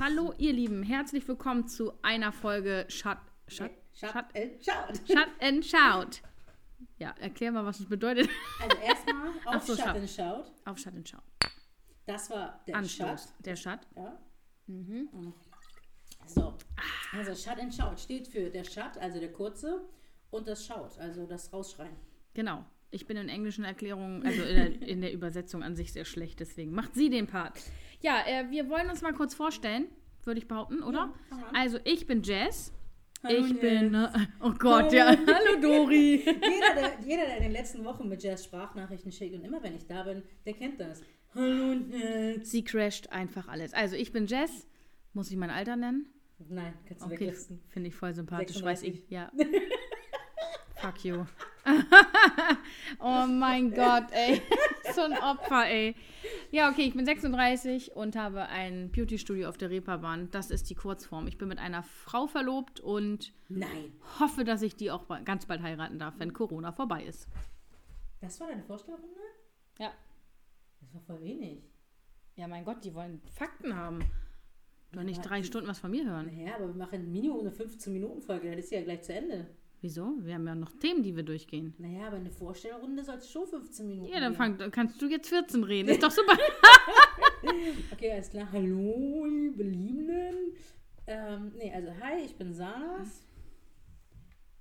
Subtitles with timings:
[0.00, 3.18] Hallo, ihr Lieben, herzlich willkommen zu einer Folge Shut,
[3.48, 4.96] Shut, Shut Shut, and shout.
[5.06, 6.22] Shut and Shout.
[6.96, 8.30] Ja, erklär mal, was das bedeutet.
[8.62, 9.96] Also erstmal auf so, Shut shout.
[9.96, 10.52] and shout.
[10.64, 11.20] Auf Shut and Shout.
[12.06, 13.24] Das war der Anstoß.
[13.24, 13.44] Shut.
[13.44, 13.80] Der Shut.
[13.94, 14.18] Ja.
[14.68, 15.34] Mhm.
[16.26, 16.56] So,
[17.12, 19.86] also Shut and shout steht für der Shut, also der kurze,
[20.30, 21.94] und das Shout, also das Rausschreien.
[22.32, 22.64] Genau.
[22.92, 26.40] Ich bin in englischen Erklärungen, also in der, in der Übersetzung an sich sehr schlecht,
[26.40, 27.60] deswegen macht sie den Part.
[28.00, 29.86] Ja, äh, wir wollen uns mal kurz vorstellen,
[30.24, 31.12] würde ich behaupten, oder?
[31.30, 32.72] Ja, also, ich bin Jess.
[33.22, 33.60] Hallo, ich Jess.
[33.60, 34.08] bin, äh,
[34.42, 35.06] oh Gott, ja.
[35.08, 36.16] Hallo Dori.
[36.24, 39.76] Jeder der, jeder, der in den letzten Wochen mit Jazz Sprachnachrichten schickt und immer wenn
[39.76, 41.02] ich da bin, der kennt das.
[41.34, 42.50] Hallo Jazz.
[42.50, 43.72] Sie crasht einfach alles.
[43.74, 44.66] Also, ich bin Jess.
[45.12, 46.06] Muss ich mein Alter nennen?
[46.48, 47.60] Nein, kannst du Okay, weglassen.
[47.68, 48.62] finde ich voll sympathisch.
[48.62, 49.04] Weiß 36.
[49.04, 49.30] ich, ja.
[50.76, 51.24] Fuck you.
[53.00, 54.42] oh mein Gott, ey.
[54.94, 55.94] so ein Opfer, ey.
[56.50, 60.30] Ja, okay, ich bin 36 und habe ein Beauty-Studio auf der Reeperbahn.
[60.30, 61.26] Das ist die Kurzform.
[61.26, 63.92] Ich bin mit einer Frau verlobt und Nein.
[64.18, 67.28] hoffe, dass ich die auch ganz bald heiraten darf, wenn Corona vorbei ist.
[68.20, 69.00] Das war deine Vorstellung?
[69.78, 69.92] Ja.
[70.80, 71.62] Das war voll wenig.
[72.36, 74.00] Ja, mein Gott, die wollen Fakten haben.
[74.92, 76.26] Doch nicht Ja, drei Stunden was von mir hören.
[76.26, 79.46] Naja, aber wir machen Minimum eine 15-Minuten-Folge, dann ist sie ja gleich zu Ende.
[79.82, 80.14] Wieso?
[80.20, 81.74] Wir haben ja noch Themen, die wir durchgehen.
[81.78, 85.64] Naja, aber eine Vorstellrunde soll schon 15 Minuten Ja, dann fang, kannst du jetzt 14
[85.64, 85.88] reden.
[85.88, 86.36] Ist doch super.
[87.92, 88.46] Okay, alles klar.
[88.52, 90.52] Hallo, liebe Liebenden.
[91.06, 93.26] Ähm, nee, also hi, ich bin Sanas.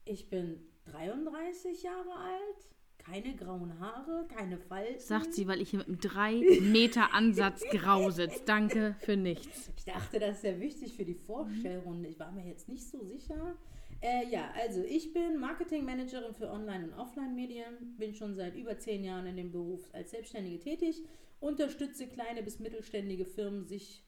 [0.06, 2.70] Ich bin 33 Jahre alt.
[2.98, 5.00] Keine grauen Haare, keine Falten.
[5.00, 8.42] Sagt sie, weil ich hier mit einem 3 Meter Ansatz grau sitze.
[8.46, 9.72] Danke für nichts.
[9.76, 12.08] Ich dachte, das ist sehr wichtig für die Vorstellrunde.
[12.08, 13.56] Ich war mir jetzt nicht so sicher.
[14.02, 19.04] Äh, ja, also ich bin Marketingmanagerin für Online- und Offline-Medien, bin schon seit über zehn
[19.04, 21.04] Jahren in dem Beruf als Selbstständige tätig,
[21.40, 24.06] unterstütze kleine bis mittelständige Firmen, sich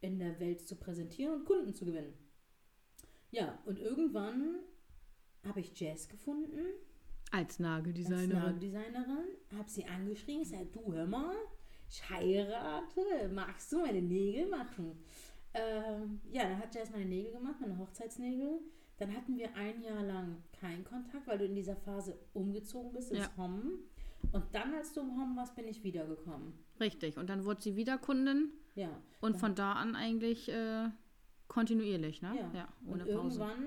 [0.00, 2.14] in der Welt zu präsentieren und Kunden zu gewinnen.
[3.30, 4.56] Ja, und irgendwann
[5.44, 6.58] habe ich Jazz gefunden
[7.30, 8.28] Als als Nageldesignerin.
[8.30, 11.36] Nageldesignerin, habe sie angeschrien, ich sage, du hör mal,
[11.88, 14.98] ich heirate, magst du meine Nägel machen?
[15.52, 18.60] Ähm, ja, dann hat Jazz meine Nägel gemacht, meine Hochzeitsnägel.
[19.00, 23.10] Dann hatten wir ein Jahr lang keinen Kontakt, weil du in dieser Phase umgezogen bist
[23.10, 23.36] ins Ja.
[23.36, 23.72] Hom.
[24.32, 26.52] Und dann, als du im Hom warst, bin ich wiedergekommen.
[26.78, 27.16] Richtig.
[27.16, 28.52] Und dann wurde sie wieder Kundin.
[28.74, 28.90] Ja.
[29.20, 30.88] Und von da an eigentlich äh,
[31.48, 32.48] kontinuierlich, ne?
[32.54, 32.68] ja.
[32.86, 33.10] ohne und Pause.
[33.10, 33.64] irgendwann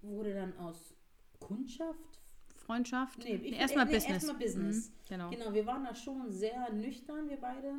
[0.00, 0.94] wurde dann aus
[1.38, 2.20] Kundschaft
[2.64, 3.18] Freundschaft?
[3.18, 4.14] Nee, ich- erstmal nee, Business.
[4.24, 4.88] erstmal Business.
[4.88, 5.30] Mhm, genau.
[5.30, 7.72] Genau, wir waren da schon sehr nüchtern, wir beide.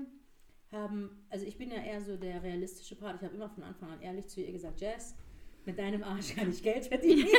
[0.72, 3.16] Haben, also ich bin ja eher so der realistische Part.
[3.18, 5.16] Ich habe immer von Anfang an ehrlich zu ihr gesagt, Jess,
[5.66, 7.28] mit deinem Arsch kann ich Geld verdienen.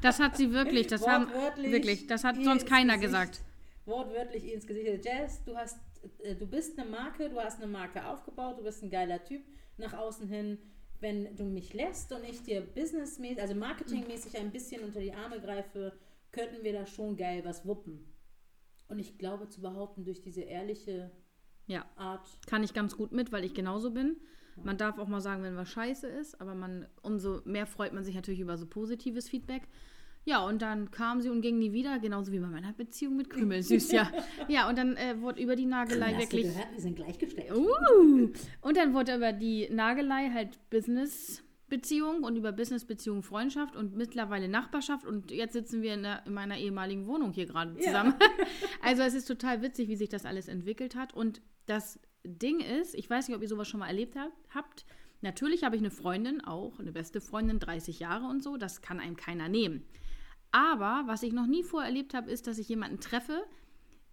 [0.00, 3.10] Das hat sie wirklich, das haben wirklich, das hat sonst keiner Gesicht.
[3.10, 3.40] gesagt.
[3.86, 5.02] Wortwörtlich ins Gesicht.
[5.02, 5.78] Jess, du hast,
[6.22, 9.42] äh, du bist eine Marke, du hast eine Marke aufgebaut, du bist ein geiler Typ
[9.78, 10.58] nach außen hin.
[11.00, 15.40] Wenn du mich lässt und ich dir businessmäßig, also marketingmäßig ein bisschen unter die Arme
[15.40, 15.92] greife,
[16.32, 18.12] könnten wir da schon geil was wuppen.
[18.88, 21.10] Und ich glaube zu behaupten, durch diese ehrliche
[21.66, 21.84] Ja.
[21.96, 24.16] Art Kann ich ganz gut mit, weil ich genauso bin.
[24.62, 28.04] Man darf auch mal sagen, wenn was scheiße ist, aber man, umso mehr freut man
[28.04, 29.62] sich natürlich über so positives Feedback.
[30.26, 33.28] Ja, und dann kam sie und ging nie wieder, genauso wie bei meiner Beziehung mit
[33.28, 33.62] Krümel.
[33.62, 34.10] Süß, ja.
[34.48, 36.46] Ja, und dann äh, wurde über die Nagelei Hast wirklich.
[36.46, 37.52] du gehört, wir sind gleichgestellt.
[37.52, 38.30] Uh,
[38.62, 45.04] und dann wurde über die Nagelei halt Business-Beziehung und über Business-Beziehung Freundschaft und mittlerweile Nachbarschaft
[45.04, 48.14] und jetzt sitzen wir in, der, in meiner ehemaligen Wohnung hier gerade zusammen.
[48.80, 52.94] Also es ist total witzig, wie sich das alles entwickelt hat und das Ding ist,
[52.94, 54.16] ich weiß nicht, ob ihr sowas schon mal erlebt
[54.54, 54.86] habt.
[55.20, 59.00] Natürlich habe ich eine Freundin, auch eine beste Freundin, 30 Jahre und so, das kann
[59.00, 59.84] einem keiner nehmen.
[60.52, 63.44] Aber was ich noch nie vorher erlebt habe, ist, dass ich jemanden treffe,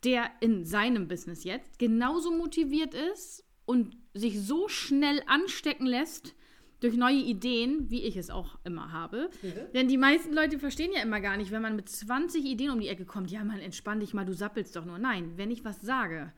[0.03, 6.35] der in seinem Business jetzt genauso motiviert ist und sich so schnell anstecken lässt
[6.79, 9.29] durch neue Ideen, wie ich es auch immer habe.
[9.73, 12.79] Denn die meisten Leute verstehen ja immer gar nicht, wenn man mit 20 Ideen um
[12.79, 14.97] die Ecke kommt, ja, man entspann dich mal, du sappelst doch nur.
[14.97, 16.33] Nein, wenn ich was sage,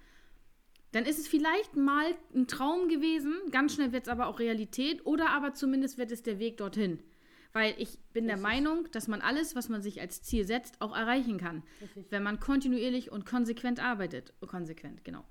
[0.94, 5.06] dann ist es vielleicht mal ein Traum gewesen, ganz schnell wird es aber auch Realität
[5.06, 7.00] oder aber zumindest wird es der Weg dorthin.
[7.52, 10.96] Weil ich bin der Meinung, dass man alles, was man sich als Ziel setzt, auch
[10.96, 11.62] erreichen kann.
[12.10, 14.34] Wenn man kontinuierlich und konsequent arbeitet.
[14.48, 15.24] Konsequent, genau.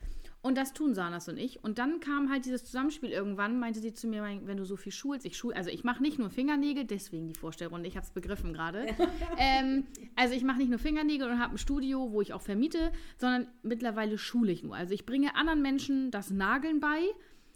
[0.45, 1.63] Und das tun Sanas und ich.
[1.63, 4.91] Und dann kam halt dieses Zusammenspiel irgendwann, meinte sie zu mir, wenn du so viel
[4.91, 8.11] schulst, ich schul, also ich mache nicht nur Fingernägel, deswegen die Vorstellrunde, ich habe es
[8.11, 8.87] begriffen gerade.
[9.39, 9.87] ähm,
[10.17, 13.47] also ich mache nicht nur Fingernägel und habe ein Studio, wo ich auch vermiete, sondern
[13.63, 14.75] mittlerweile schule ich nur.
[14.75, 17.01] Also ich bringe anderen Menschen das Nageln bei.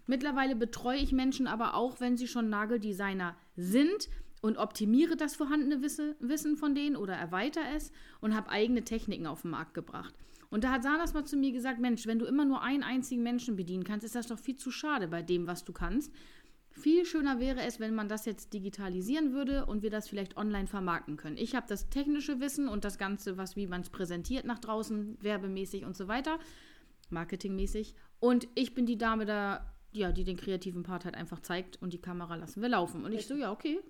[0.06, 4.09] Mittlerweile betreue ich Menschen aber auch, wenn sie schon Nageldesigner sind
[4.43, 7.91] und optimiere das vorhandene Wisse- Wissen von denen oder erweitere es
[8.21, 10.15] und habe eigene Techniken auf den Markt gebracht.
[10.51, 13.23] Und da hat Sanas mal zu mir gesagt, Mensch, wenn du immer nur einen einzigen
[13.23, 16.13] Menschen bedienen kannst, ist das doch viel zu schade bei dem, was du kannst.
[16.71, 20.67] Viel schöner wäre es, wenn man das jetzt digitalisieren würde und wir das vielleicht online
[20.67, 21.39] vermarkten können.
[21.39, 25.17] Ich habe das technische Wissen und das Ganze, was wie man es präsentiert nach draußen,
[25.23, 26.39] werbemäßig und so weiter,
[27.09, 27.95] marketingmäßig.
[28.21, 31.95] Und ich bin die Dame da, ja, die den kreativen Part halt einfach zeigt und
[31.95, 33.05] die Kamera lassen wir laufen.
[33.05, 33.81] Und ich so, ja, okay,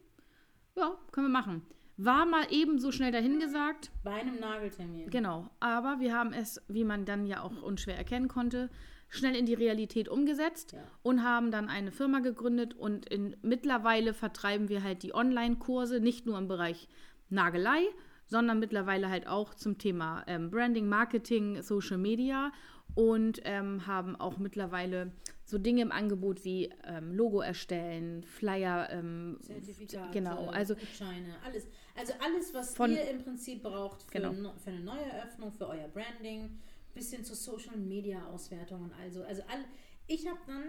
[0.76, 1.62] ja, können wir machen.
[1.96, 3.90] War mal eben so schnell dahingesagt.
[4.04, 5.08] Bei einem Nageltermin.
[5.10, 5.48] Genau.
[5.60, 8.68] Aber wir haben es, wie man dann ja auch unschwer erkennen konnte,
[9.08, 10.80] schnell in die Realität umgesetzt Ja.
[11.02, 16.26] und haben dann eine Firma gegründet und in, mittlerweile vertreiben wir halt die Online-Kurse, nicht
[16.26, 16.88] nur im Bereich
[17.30, 17.82] Nagelei,
[18.26, 22.52] sondern mittlerweile halt auch zum Thema ähm, Branding, Marketing, Social Media
[22.94, 25.12] und ähm, haben auch mittlerweile
[25.44, 31.66] so Dinge im Angebot wie ähm, Logo erstellen, Flyer, ähm, Zertifikate, genau, also Gutscheine, alles.
[31.94, 34.32] Also alles, was Von- ihr im Prinzip braucht für, Genau.
[34.32, 36.58] no- für eine neue Eröffnung, für euer Branding,
[36.94, 39.22] bis hin zur Social Media Auswertung und also.
[39.24, 39.64] Also all,
[40.06, 40.64] ich habe dann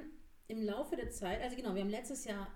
[0.47, 2.47] im Laufe der Zeit, also genau, wir haben letztes Jahr,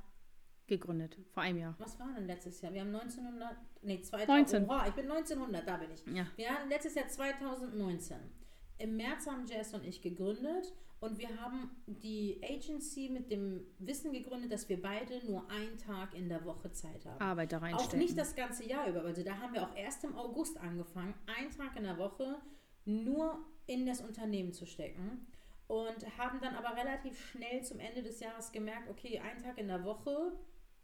[0.68, 1.76] gegründet, vor einem Jahr.
[1.80, 2.72] was war denn letztes Jahr?
[2.74, 4.66] Wir haben 1900, nee, 2000, 19.
[4.70, 6.06] Oha, ich bin 1900, da bin ich.
[6.16, 6.26] Ja.
[6.38, 8.18] Wir hatten letztes Jahr 2019.
[8.82, 14.12] Im März haben Jess und ich gegründet und wir haben die Agency mit dem Wissen
[14.12, 17.22] gegründet, dass wir beide nur einen Tag in der Woche Zeit haben.
[17.22, 18.00] Arbeit da Auch reinstecken.
[18.00, 19.02] nicht das ganze Jahr über.
[19.02, 22.38] Also da haben wir auch erst im August angefangen, einen Tag in der Woche
[22.86, 25.28] nur in das Unternehmen zu stecken.
[25.68, 29.70] Und haben dann aber relativ schnell zum Ende des Jahres gemerkt, okay, ein Tag in
[29.70, 30.34] der Woche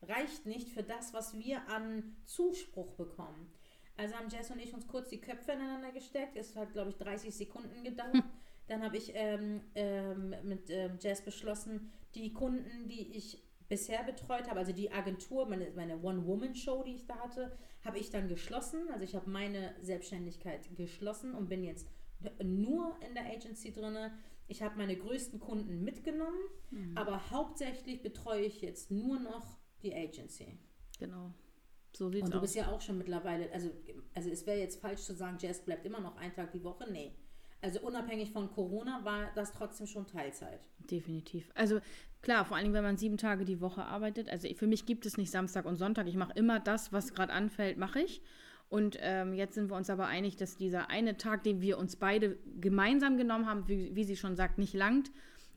[0.03, 3.51] reicht nicht für das, was wir an Zuspruch bekommen.
[3.97, 6.37] Also haben Jess und ich uns kurz die Köpfe ineinander gesteckt.
[6.37, 8.23] Es hat, glaube ich, 30 Sekunden gedauert.
[8.67, 14.49] Dann habe ich ähm, ähm, mit ähm, Jess beschlossen, die Kunden, die ich bisher betreut
[14.49, 18.89] habe, also die Agentur, meine, meine One-Woman-Show, die ich da hatte, habe ich dann geschlossen.
[18.91, 21.87] Also ich habe meine Selbstständigkeit geschlossen und bin jetzt
[22.43, 24.17] nur in der Agency drinne.
[24.47, 26.39] Ich habe meine größten Kunden mitgenommen,
[26.95, 30.57] aber hauptsächlich betreue ich jetzt nur noch die Agency.
[30.99, 31.33] Genau.
[31.97, 32.41] So sieht's Und du aus.
[32.41, 33.71] bist ja auch schon mittlerweile, also,
[34.13, 36.85] also es wäre jetzt falsch zu sagen, Jazz bleibt immer noch ein Tag die Woche.
[36.91, 37.11] Nee.
[37.59, 40.59] Also unabhängig von Corona war das trotzdem schon Teilzeit.
[40.91, 41.49] Definitiv.
[41.55, 41.79] Also
[42.21, 44.29] klar, vor allem, wenn man sieben Tage die Woche arbeitet.
[44.29, 46.07] Also für mich gibt es nicht Samstag und Sonntag.
[46.07, 48.21] Ich mache immer das, was gerade anfällt, mache ich.
[48.69, 51.95] Und ähm, jetzt sind wir uns aber einig, dass dieser eine Tag, den wir uns
[51.95, 55.09] beide gemeinsam genommen haben, wie, wie sie schon sagt, nicht langt.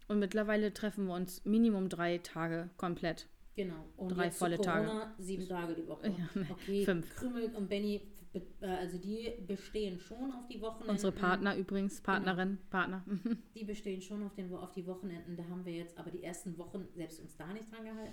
[0.09, 3.27] Und mittlerweile treffen wir uns Minimum drei Tage komplett.
[3.65, 3.85] Genau.
[3.97, 4.87] Und Drei volle zu Tage.
[4.87, 6.09] Corona sieben Tage die Woche.
[6.09, 7.15] Ja, okay, fünf.
[7.17, 8.01] Krümel und Benny,
[8.33, 10.91] be- also die bestehen schon auf die Wochenenden.
[10.91, 13.05] Unsere Partner übrigens, Partnerin, Partner.
[13.55, 15.37] Die bestehen schon auf, den, auf die Wochenenden.
[15.37, 18.13] Da haben wir jetzt aber die ersten Wochen selbst uns da nicht dran gehalten.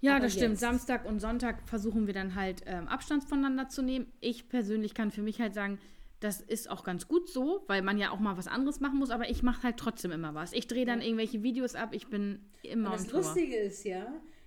[0.00, 0.50] Ja, Aber das stimmt.
[0.52, 4.06] jetzt- Samstag und Sonntag versuchen wir dann halt ähm, Abstand voneinander zu nehmen.
[4.20, 5.78] Ich persönlich kann für mich halt sagen,
[6.20, 9.10] das ist auch ganz gut so, weil man ja auch mal was anderes machen muss,
[9.10, 10.52] aber ich mache halt trotzdem immer was.
[10.54, 13.12] Ich drehe dann irgendwelche Videos ab, ich bin immer Und das.
[13.12, 14.06] Lustige ist ja,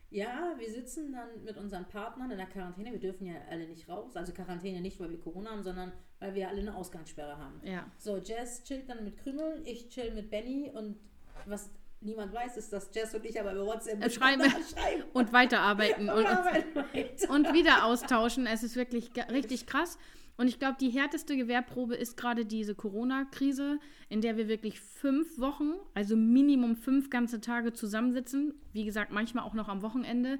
[0.09, 2.91] ja, wir sitzen dann mit unseren Partnern in der Quarantäne.
[2.91, 4.15] Wir dürfen ja alle nicht raus.
[4.15, 7.59] Also Quarantäne nicht, weil wir Corona haben, sondern weil wir alle eine Ausgangssperre haben.
[7.63, 10.97] Ja, So, Jess chillt dann mit Krümel, ich chill mit Benny und
[11.45, 11.69] was
[11.99, 14.43] niemand weiß, ist, dass Jess und ich aber über WhatsApp Äh, schreiben.
[15.13, 17.29] und weiterarbeiten und, Und weiter.
[17.33, 18.45] und wieder austauschen.
[18.47, 19.97] Es ist wirklich richtig krass.
[20.37, 25.39] Und ich glaube, die härteste Gewehrprobe ist gerade diese Corona-Krise, in der wir wirklich fünf
[25.39, 28.53] Wochen, also Minimum fünf ganze Tage zusammensitzen.
[28.71, 30.37] Wie gesagt, manchmal auch noch am Wochenende.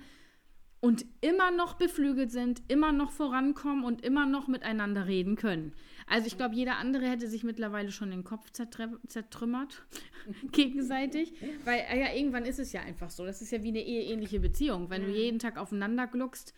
[0.79, 5.73] Und immer noch beflügelt sind, immer noch vorankommen und immer noch miteinander reden können.
[6.05, 9.85] Also ich glaube, jeder andere hätte sich mittlerweile schon den Kopf zertrümmert,
[10.51, 11.33] gegenseitig.
[11.65, 13.25] Weil ja, irgendwann ist es ja einfach so.
[13.25, 14.91] Das ist ja wie eine eheähnliche Beziehung.
[14.91, 16.53] Wenn du jeden Tag aufeinander gluckst,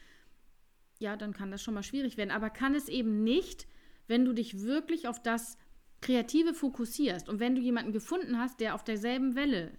[0.99, 2.31] ja, dann kann das schon mal schwierig werden.
[2.31, 3.67] Aber kann es eben nicht,
[4.07, 5.57] wenn du dich wirklich auf das
[6.01, 9.71] Kreative fokussierst und wenn du jemanden gefunden hast, der auf derselben Welle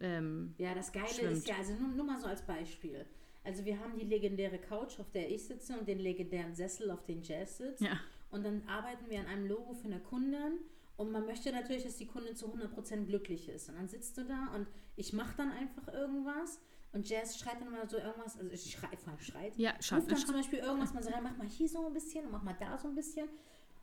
[0.00, 1.32] ähm, Ja, das Geile Schwimmt.
[1.32, 3.06] ist ja, also nur, nur mal so als Beispiel.
[3.44, 7.04] Also wir haben die legendäre Couch, auf der ich sitze und den legendären Sessel, auf
[7.04, 7.80] den Jazz sitzt.
[7.80, 8.00] Ja.
[8.30, 10.58] Und dann arbeiten wir an einem Logo für eine Kundin.
[10.96, 13.68] Und man möchte natürlich, dass die Kundin zu 100% glücklich ist.
[13.68, 16.60] Und dann sitzt du da und ich mache dann einfach irgendwas.
[16.92, 19.56] Und Jazz schreit dann mal so irgendwas, also ich schrei, vor allem schreit.
[19.56, 21.92] Ja, schreit, Ruft dann zum Beispiel irgendwas mal so rein, mach mal hier so ein
[21.92, 23.28] bisschen und mach mal da so ein bisschen.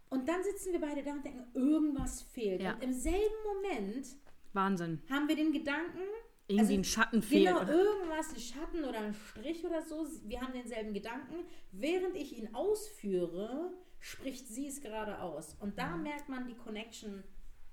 [0.10, 2.62] Und dann sitzen wir beide da und denken, irgendwas fehlt.
[2.62, 2.74] Ja.
[2.74, 4.08] Und im selben Moment
[4.54, 5.02] Wahnsinn.
[5.10, 6.00] haben wir den Gedanken,
[6.48, 7.48] Irgendwie Also, ein Schatten fehlt.
[7.48, 10.08] Genau, irgendwas, ein Schatten oder ein Strich oder so.
[10.26, 11.46] Wir haben denselben Gedanken.
[11.72, 15.56] Während ich ihn ausführe, spricht sie es gerade aus.
[15.60, 17.24] Und da merkt man, die Connection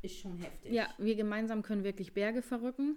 [0.02, 0.72] ist schon heftig.
[0.72, 2.96] Ja, wir gemeinsam können wirklich Berge verrücken.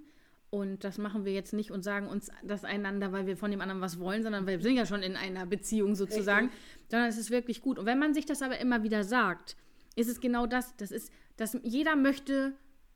[0.54, 3.60] Und das machen wir jetzt nicht und sagen uns das einander, weil wir von dem
[3.60, 6.52] anderen was wollen, sondern wir sind ja schon in einer Beziehung sozusagen.
[6.92, 7.80] Sondern es ist wirklich gut.
[7.80, 9.56] Und wenn man sich das aber immer wieder sagt
[9.96, 10.76] ist es genau das.
[10.78, 12.54] Das ist, dass jeder möchte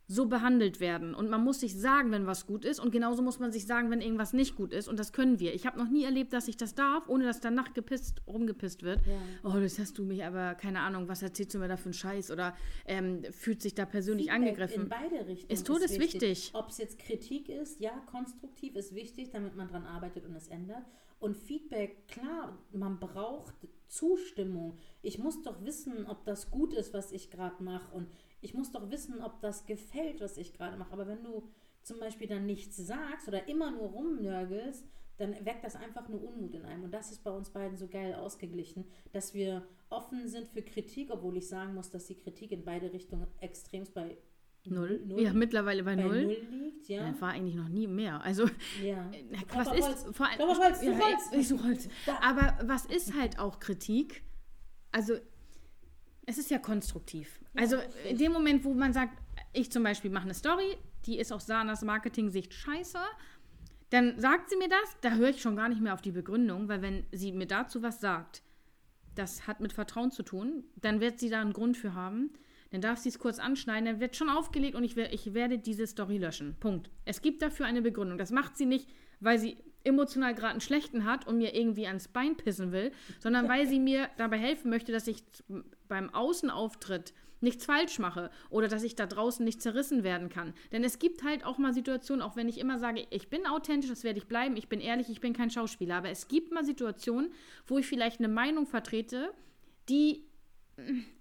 [0.10, 1.14] so behandelt werden.
[1.14, 2.80] Und man muss sich sagen, wenn was gut ist.
[2.80, 4.88] Und genauso muss man sich sagen, wenn irgendwas nicht gut ist.
[4.88, 5.54] Und das können wir.
[5.54, 9.02] Ich habe noch nie erlebt, dass ich das darf, ohne dass danach gepisst, rumgepisst wird.
[9.06, 9.20] Ja.
[9.44, 11.94] Oh, das hast du mich aber, keine Ahnung, was erzählst du mir da für einen
[11.94, 12.32] Scheiß?
[12.32, 14.84] Oder ähm, fühlt sich da persönlich Feedback angegriffen.
[14.84, 15.52] In beide Richtungen.
[15.52, 16.52] Ist todeswichtig.
[16.54, 20.48] Ob es jetzt Kritik ist, ja, konstruktiv ist wichtig, damit man dran arbeitet und es
[20.48, 20.86] ändert.
[21.20, 23.56] Und Feedback, klar, man braucht
[23.88, 24.78] Zustimmung.
[25.02, 27.94] Ich muss doch wissen, ob das gut ist, was ich gerade mache.
[27.94, 28.08] Und
[28.42, 30.94] ich muss doch wissen, ob das gefällt, was ich gerade mache.
[30.94, 31.50] Aber wenn du
[31.82, 34.86] zum Beispiel dann nichts sagst oder immer nur rumnörgelst,
[35.18, 36.84] dann weckt das einfach nur Unmut in einem.
[36.84, 41.10] Und das ist bei uns beiden so geil ausgeglichen, dass wir offen sind für Kritik,
[41.12, 44.18] obwohl ich sagen muss, dass die Kritik in beide Richtungen extremst bei
[44.70, 45.02] Null.
[45.06, 45.22] null.
[45.22, 46.26] Ja, mittlerweile bei, bei null.
[46.26, 47.08] null liegt, ja.
[47.08, 47.22] ja.
[47.22, 48.22] War eigentlich noch nie mehr.
[48.22, 48.50] Also,
[48.84, 49.10] ja.
[49.54, 50.16] was ist.
[50.16, 51.32] Vor allem, Holz, ja, Holz.
[51.32, 51.88] Ich suche Holz.
[52.22, 54.24] Aber was ist halt auch Kritik?
[54.92, 55.16] Also,
[56.28, 57.40] es ist ja konstruktiv.
[57.56, 59.18] Also in dem Moment, wo man sagt,
[59.54, 63.00] ich zum Beispiel mache eine Story, die ist aus Sanas Marketing-Sicht scheiße,
[63.90, 66.68] dann sagt sie mir das, da höre ich schon gar nicht mehr auf die Begründung,
[66.68, 68.44] weil wenn sie mir dazu was sagt,
[69.16, 72.32] das hat mit Vertrauen zu tun, dann wird sie da einen Grund für haben.
[72.72, 75.88] Dann darf sie es kurz anschneiden, dann wird schon aufgelegt und ich, ich werde diese
[75.88, 76.58] Story löschen.
[76.60, 76.92] Punkt.
[77.06, 78.18] Es gibt dafür eine Begründung.
[78.18, 78.90] Das macht sie nicht,
[79.22, 79.58] weil sie
[79.88, 83.80] emotional gerade einen schlechten hat und mir irgendwie ans Bein pissen will, sondern weil sie
[83.80, 85.24] mir dabei helfen möchte, dass ich
[85.88, 90.54] beim Außenauftritt nichts falsch mache oder dass ich da draußen nicht zerrissen werden kann.
[90.72, 93.90] Denn es gibt halt auch mal Situationen, auch wenn ich immer sage, ich bin authentisch,
[93.90, 96.66] das werde ich bleiben, ich bin ehrlich, ich bin kein Schauspieler, aber es gibt mal
[96.66, 97.32] Situationen,
[97.68, 99.32] wo ich vielleicht eine Meinung vertrete,
[99.88, 100.24] die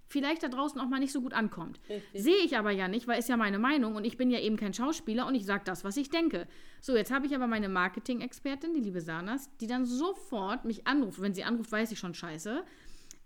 [0.09, 1.81] vielleicht da draußen auch mal nicht so gut ankommt.
[2.15, 4.57] Sehe ich aber ja nicht, weil es ja meine Meinung und ich bin ja eben
[4.57, 6.47] kein Schauspieler und ich sage das, was ich denke.
[6.81, 11.21] So, jetzt habe ich aber meine Marketing-Expertin, die liebe Sanas, die dann sofort mich anruft.
[11.21, 12.63] Wenn sie anruft, weiß ich schon scheiße.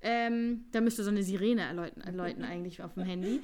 [0.03, 3.41] Ähm, da müsste so eine Sirene erläuten, erläuten eigentlich auf dem Handy.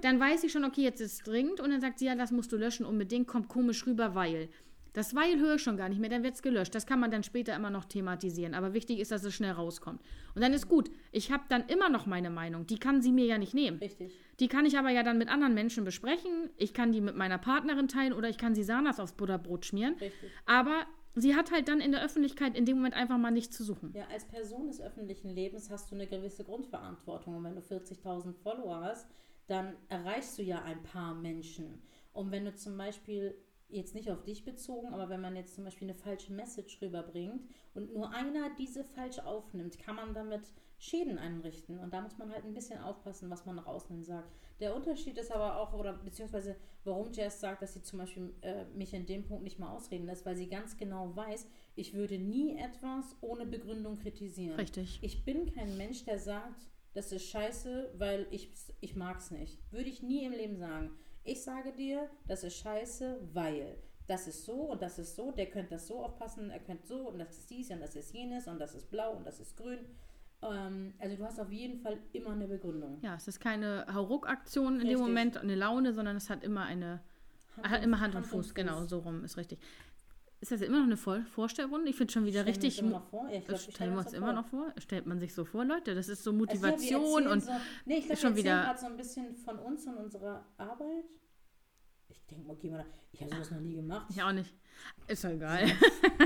[0.00, 1.60] Dann weiß ich schon, okay, jetzt ist es dringend.
[1.60, 4.48] Und dann sagt sie, ja, das musst du löschen unbedingt, kommt komisch rüber, weil.
[4.92, 6.74] Das Weil höre ich schon gar nicht mehr, dann wird es gelöscht.
[6.74, 8.54] Das kann man dann später immer noch thematisieren.
[8.54, 10.02] Aber wichtig ist, dass es schnell rauskommt.
[10.34, 10.90] Und dann ist gut.
[11.12, 12.66] Ich habe dann immer noch meine Meinung.
[12.66, 13.78] Die kann sie mir ja nicht nehmen.
[13.78, 14.12] Richtig.
[14.40, 16.50] Die kann ich aber ja dann mit anderen Menschen besprechen.
[16.56, 19.94] Ich kann die mit meiner Partnerin teilen oder ich kann sie Sanas aufs Butterbrot schmieren.
[19.94, 20.30] Richtig.
[20.46, 23.64] Aber sie hat halt dann in der Öffentlichkeit in dem Moment einfach mal nichts zu
[23.64, 23.92] suchen.
[23.94, 27.36] Ja, als Person des öffentlichen Lebens hast du eine gewisse Grundverantwortung.
[27.36, 29.08] Und wenn du 40.000 Follower hast,
[29.46, 31.82] dann erreichst du ja ein paar Menschen.
[32.12, 33.34] Und wenn du zum Beispiel
[33.72, 37.48] jetzt nicht auf dich bezogen, aber wenn man jetzt zum Beispiel eine falsche Message rüberbringt
[37.74, 40.42] und nur einer diese falsch aufnimmt, kann man damit
[40.78, 41.78] Schäden einrichten.
[41.78, 44.32] Und da muss man halt ein bisschen aufpassen, was man nach außen hin sagt.
[44.58, 48.64] Der Unterschied ist aber auch, oder beziehungsweise warum Jess sagt, dass sie zum Beispiel äh,
[48.74, 52.18] mich in dem Punkt nicht mal ausreden lässt, weil sie ganz genau weiß, ich würde
[52.18, 54.56] nie etwas ohne Begründung kritisieren.
[54.56, 54.98] Richtig.
[55.02, 58.50] Ich bin kein Mensch, der sagt, das ist scheiße, weil ich,
[58.80, 59.60] ich mag es nicht.
[59.72, 60.90] Würde ich nie im Leben sagen.
[61.24, 65.46] Ich sage dir, das ist scheiße, weil das ist so und das ist so, der
[65.46, 68.48] könnte das so aufpassen, er könnte so und das ist dies und das ist jenes
[68.48, 69.78] und das ist blau und das ist grün.
[70.42, 72.98] Ähm, also du hast auf jeden Fall immer eine Begründung.
[73.02, 74.96] Ja, es ist keine Hauruck-Aktion in richtig.
[74.96, 77.00] dem Moment, eine Laune, sondern es hat immer eine
[77.56, 78.32] Hand hat immer Hand, und, Fuß.
[78.32, 78.54] und Fuß.
[78.54, 79.58] Genau, so rum ist richtig.
[80.42, 81.88] Ist das immer noch eine Vor Vorstellrunde?
[81.88, 82.78] Ich finde schon wieder Stellen richtig.
[82.80, 83.28] Immer noch vor?
[83.30, 84.74] Ja, ich glaub, stellen wir uns immer noch vor?
[84.76, 85.94] Stellt man sich so vor, Leute?
[85.94, 87.52] Das ist so Motivation also, und so,
[87.84, 88.62] nee, ich glaub, schon wieder.
[88.62, 91.04] gerade so ein bisschen von uns und unserer Arbeit.
[92.08, 92.84] Ich denke mal, wir da.
[93.12, 94.08] Ich habe sowas noch nie gemacht.
[94.10, 94.52] Ich auch nicht.
[95.06, 95.64] Ist doch egal.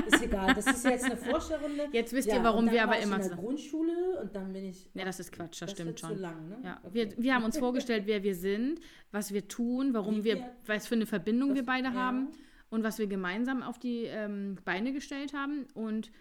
[0.07, 0.55] Ist egal.
[0.55, 1.89] Das ist jetzt eine Vorstellrunde.
[1.91, 3.19] Jetzt wisst ihr, warum wir aber immer.
[3.19, 4.89] Ich in der Grundschule und dann bin ich.
[4.95, 6.17] Ja, das ist Quatsch, das, das stimmt schon.
[6.17, 6.57] Lang, ne?
[6.63, 6.79] ja.
[6.83, 6.93] Okay.
[6.95, 8.79] Wir, wir haben uns vorgestellt, wer wir sind,
[9.11, 11.93] was wir tun, warum wir, wir, was für eine Verbindung wir beide ja.
[11.93, 12.29] haben
[12.69, 15.65] und was wir gemeinsam auf die ähm, Beine gestellt haben.
[15.73, 16.11] Und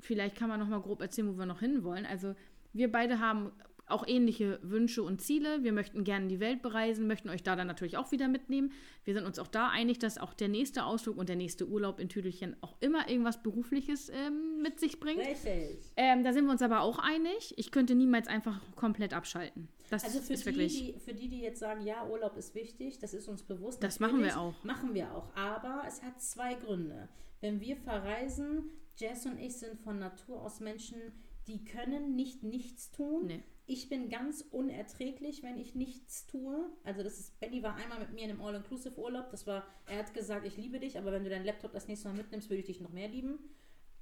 [0.00, 2.06] vielleicht kann man noch mal grob erzählen, wo wir noch hinwollen.
[2.06, 2.34] Also
[2.72, 3.52] wir beide haben
[3.92, 5.62] auch ähnliche Wünsche und Ziele.
[5.62, 8.72] Wir möchten gerne die Welt bereisen, möchten euch da dann natürlich auch wieder mitnehmen.
[9.04, 12.00] Wir sind uns auch da einig, dass auch der nächste Ausflug und der nächste Urlaub
[12.00, 15.20] in Tüdelchen auch immer irgendwas Berufliches ähm, mit sich bringt.
[15.20, 15.92] Richtig.
[15.96, 17.54] Ähm, da sind wir uns aber auch einig.
[17.56, 19.68] Ich könnte niemals einfach komplett abschalten.
[19.90, 20.78] Das also für ist die, wirklich.
[20.78, 23.82] Die, für die, die jetzt sagen, ja, Urlaub ist wichtig, das ist uns bewusst.
[23.82, 24.54] Das machen wir auch.
[24.64, 25.34] Machen wir auch.
[25.36, 27.08] Aber es hat zwei Gründe.
[27.40, 30.98] Wenn wir verreisen, Jess und ich sind von Natur aus Menschen,
[31.46, 33.26] die können nicht nichts tun.
[33.26, 33.42] Nee.
[33.66, 36.68] Ich bin ganz unerträglich, wenn ich nichts tue.
[36.84, 39.30] Also das ist, Benny war einmal mit mir in einem All-Inclusive-Urlaub.
[39.30, 42.08] Das war, er hat gesagt, ich liebe dich, aber wenn du deinen Laptop das nächste
[42.08, 43.38] Mal mitnimmst, würde ich dich noch mehr lieben.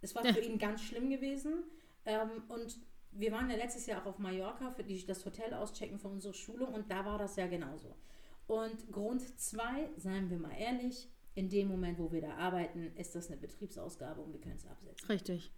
[0.00, 1.64] Das war für ihn ganz schlimm gewesen.
[2.06, 2.78] Ähm, und
[3.12, 6.34] wir waren ja letztes Jahr auch auf Mallorca für die, das Hotel auschecken für unsere
[6.34, 7.94] Schulung und da war das ja genauso.
[8.46, 13.14] Und Grund zwei, seien wir mal ehrlich, in dem Moment, wo wir da arbeiten, ist
[13.14, 15.08] das eine Betriebsausgabe und wir können es absetzen.
[15.08, 15.52] Richtig.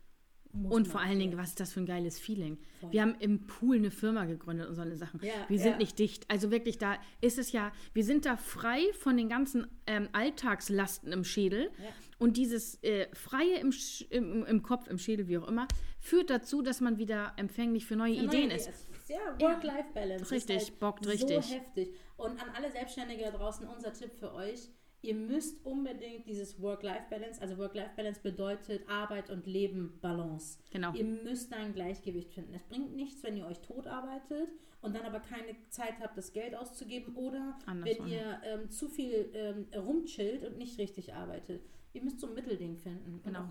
[0.53, 2.59] Und vor allen Dingen, was ist das für ein geiles Feeling?
[2.81, 2.93] Voll.
[2.93, 5.21] Wir haben im Pool eine Firma gegründet und so eine Sachen.
[5.23, 5.79] Ja, wir sind ja.
[5.79, 6.31] nicht dicht.
[6.31, 11.11] Also wirklich, da ist es ja, wir sind da frei von den ganzen ähm, Alltagslasten
[11.13, 11.71] im Schädel.
[11.79, 11.89] Ja.
[12.19, 13.73] Und dieses äh, Freie im,
[14.11, 15.67] im, im Kopf, im Schädel, wie auch immer,
[15.99, 18.89] führt dazu, dass man wieder empfänglich für neue Für Ideen neue ist.
[19.09, 20.31] Ja, Work-Life-Balance.
[20.31, 21.55] Richtig, ist halt bockt so richtig.
[21.55, 21.95] heftig.
[22.17, 24.69] Und an alle Selbstständige da draußen unser Tipp für euch.
[25.03, 30.59] Ihr müsst unbedingt dieses Work-Life-Balance, also Work-Life-Balance bedeutet Arbeit und Leben Balance.
[30.71, 30.95] Genau.
[30.95, 32.55] Ihr müsst da ein Gleichgewicht finden.
[32.55, 34.49] Es bringt nichts, wenn ihr euch tot arbeitet
[34.81, 38.89] und dann aber keine Zeit habt, das Geld auszugeben oder Andersrum, wenn ihr ähm, zu
[38.89, 41.63] viel ähm, rumchillt und nicht richtig arbeitet.
[41.95, 43.51] Ihr müsst so ein Mittelding finden Genau.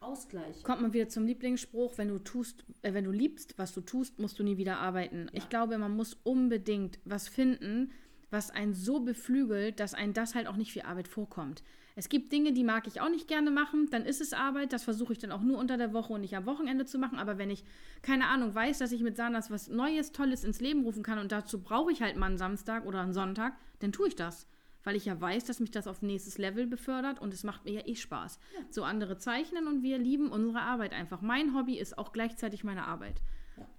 [0.00, 0.62] Ausgleich.
[0.62, 4.18] Kommt man wieder zum Lieblingsspruch, wenn du tust, äh, wenn du liebst, was du tust,
[4.18, 5.28] musst du nie wieder arbeiten.
[5.32, 7.92] Ich glaube, man muss unbedingt was finden,
[8.30, 11.62] was einen so beflügelt, dass einen das halt auch nicht wie Arbeit vorkommt.
[11.96, 14.84] Es gibt Dinge, die mag ich auch nicht gerne machen, dann ist es Arbeit, das
[14.84, 17.36] versuche ich dann auch nur unter der Woche und nicht am Wochenende zu machen, aber
[17.36, 17.64] wenn ich,
[18.02, 21.32] keine Ahnung, weiß, dass ich mit Sanas was Neues, Tolles ins Leben rufen kann und
[21.32, 24.46] dazu brauche ich halt mal einen Samstag oder einen Sonntag, dann tue ich das.
[24.82, 27.72] Weil ich ja weiß, dass mich das auf nächstes Level befördert und es macht mir
[27.72, 28.38] ja eh Spaß.
[28.70, 31.20] So andere zeichnen und wir lieben unsere Arbeit einfach.
[31.20, 33.20] Mein Hobby ist auch gleichzeitig meine Arbeit.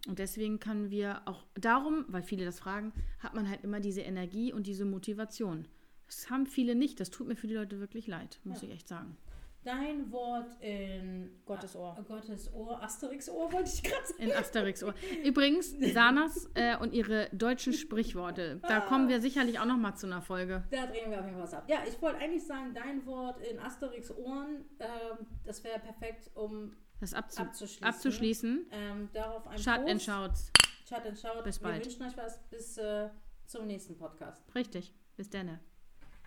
[0.08, 4.02] Und deswegen können wir auch darum, weil viele das fragen, hat man halt immer diese
[4.02, 5.68] Energie und diese Motivation.
[6.08, 7.00] Das haben viele nicht.
[7.00, 8.68] Das tut mir für die Leute wirklich leid, muss Ja.
[8.68, 9.18] ich echt sagen.
[9.64, 11.96] Dein Wort in Gottes Ohr.
[11.96, 14.24] Ah, Gottes Ohr, Asterix Ohr wollte ich gerade sagen.
[14.24, 14.84] In Asterix.
[14.84, 14.96] Ohr.
[15.24, 18.60] Übrigens, Sanas äh, und ihre deutschen Sprichworte.
[18.68, 20.64] Da kommen wir sicherlich auch noch mal zu einer Folge.
[20.72, 21.66] Da drehen wir auf jeden Fall was ab.
[21.68, 26.76] Ja, ich wollte eigentlich sagen, dein Wort in Asterix Ohren, ähm, das wäre perfekt, um
[27.02, 27.84] Das abzu Abzuschließen.
[27.88, 28.66] abzuschließen.
[28.72, 30.52] ähm, darauf ein Shut and shouts.
[30.88, 31.44] Shut and Shout.
[31.44, 31.84] Bis wir bald.
[31.86, 32.40] wünschen euch was.
[32.50, 33.10] Bis äh,
[33.48, 34.44] zum nächsten Podcast.
[34.56, 34.94] Richtig.
[35.18, 35.60] Bis dann.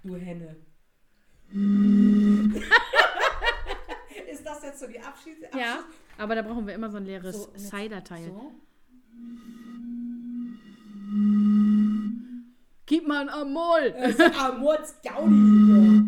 [0.02, 0.56] Du Henne.
[4.30, 5.40] Ist das jetzt so die Abschieds...
[5.56, 5.84] Ja,
[6.18, 8.24] aber da brauchen wir immer so ein leeres So, Cider-Teil.
[8.26, 8.52] So?
[12.86, 13.94] Gib mal ein Amol!
[13.96, 16.03] Äh, Amorz Gaudi.